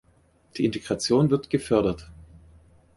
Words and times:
Die 0.57 0.65
Integration 0.65 1.29
wird 1.29 1.51
gefördert. 1.51 2.09